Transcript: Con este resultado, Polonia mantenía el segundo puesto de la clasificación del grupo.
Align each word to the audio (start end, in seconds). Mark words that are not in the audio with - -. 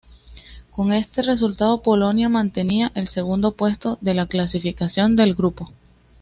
Con 0.71 0.93
este 0.93 1.21
resultado, 1.21 1.83
Polonia 1.83 2.27
mantenía 2.27 2.91
el 2.95 3.07
segundo 3.07 3.51
puesto 3.51 3.99
de 4.01 4.15
la 4.15 4.25
clasificación 4.25 5.15
del 5.15 5.35
grupo. 5.35 5.71